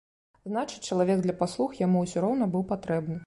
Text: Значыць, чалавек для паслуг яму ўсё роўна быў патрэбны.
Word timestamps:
Значыць, 0.51 0.81
чалавек 0.95 1.21
для 1.27 1.35
паслуг 1.43 1.77
яму 1.85 2.03
ўсё 2.07 2.25
роўна 2.29 2.45
быў 2.57 2.69
патрэбны. 2.75 3.19